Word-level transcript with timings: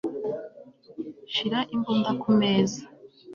Shira 1.33 1.59
imbunda 1.75 2.09
kumeza 2.21 2.81